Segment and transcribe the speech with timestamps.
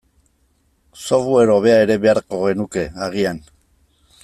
[1.07, 3.45] Software hobea ere beharko genuke agian.